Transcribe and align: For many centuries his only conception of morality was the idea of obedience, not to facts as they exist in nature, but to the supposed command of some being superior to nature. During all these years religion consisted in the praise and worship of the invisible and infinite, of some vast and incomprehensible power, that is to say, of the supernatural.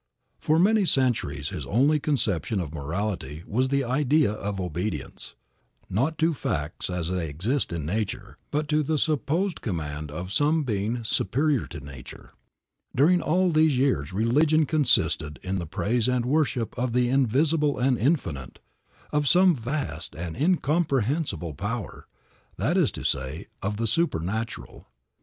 For 0.39 0.57
many 0.57 0.83
centuries 0.83 1.49
his 1.49 1.67
only 1.67 1.99
conception 1.99 2.59
of 2.59 2.73
morality 2.73 3.43
was 3.45 3.67
the 3.67 3.83
idea 3.83 4.31
of 4.31 4.59
obedience, 4.59 5.35
not 5.91 6.17
to 6.17 6.33
facts 6.33 6.89
as 6.89 7.09
they 7.11 7.29
exist 7.29 7.71
in 7.71 7.85
nature, 7.85 8.39
but 8.49 8.67
to 8.69 8.81
the 8.81 8.97
supposed 8.97 9.61
command 9.61 10.09
of 10.09 10.33
some 10.33 10.63
being 10.63 11.03
superior 11.03 11.67
to 11.67 11.81
nature. 11.85 12.31
During 12.95 13.21
all 13.21 13.51
these 13.51 13.77
years 13.77 14.11
religion 14.11 14.65
consisted 14.65 15.39
in 15.43 15.59
the 15.59 15.67
praise 15.67 16.07
and 16.07 16.25
worship 16.25 16.75
of 16.79 16.93
the 16.93 17.07
invisible 17.09 17.77
and 17.77 17.95
infinite, 17.95 18.57
of 19.11 19.27
some 19.27 19.55
vast 19.55 20.15
and 20.15 20.35
incomprehensible 20.35 21.53
power, 21.53 22.07
that 22.57 22.75
is 22.75 22.89
to 22.93 23.03
say, 23.03 23.49
of 23.61 23.77
the 23.77 23.85
supernatural. 23.85 24.87